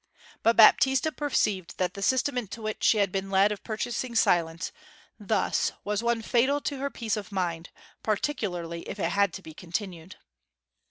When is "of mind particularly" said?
7.17-8.81